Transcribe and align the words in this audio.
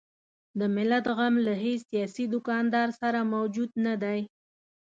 د 0.59 0.61
ملت 0.75 1.05
غم 1.17 1.35
له 1.45 1.53
هیڅ 1.63 1.79
سیاسي 1.91 2.25
دوکاندار 2.33 2.89
سره 3.01 3.19
موجود 3.33 3.71
نه 3.85 3.93
دی. 4.03 4.19